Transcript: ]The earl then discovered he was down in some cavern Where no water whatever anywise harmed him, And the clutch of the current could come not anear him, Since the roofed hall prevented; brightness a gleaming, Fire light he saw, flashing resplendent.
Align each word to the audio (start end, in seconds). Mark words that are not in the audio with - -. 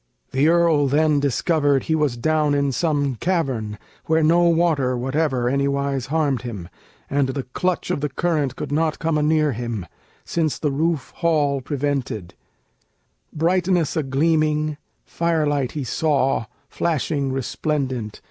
]The 0.32 0.46
earl 0.48 0.88
then 0.88 1.20
discovered 1.20 1.84
he 1.84 1.94
was 1.94 2.18
down 2.18 2.52
in 2.52 2.70
some 2.70 3.14
cavern 3.14 3.78
Where 4.04 4.22
no 4.22 4.42
water 4.42 4.94
whatever 4.94 5.48
anywise 5.48 6.08
harmed 6.08 6.42
him, 6.42 6.68
And 7.08 7.30
the 7.30 7.44
clutch 7.44 7.90
of 7.90 8.02
the 8.02 8.10
current 8.10 8.56
could 8.56 8.68
come 8.68 8.74
not 8.74 8.98
anear 9.02 9.52
him, 9.52 9.86
Since 10.22 10.58
the 10.58 10.70
roofed 10.70 11.14
hall 11.14 11.62
prevented; 11.62 12.34
brightness 13.32 13.96
a 13.96 14.02
gleaming, 14.02 14.76
Fire 15.06 15.46
light 15.46 15.72
he 15.72 15.82
saw, 15.82 16.44
flashing 16.68 17.32
resplendent. 17.32 18.20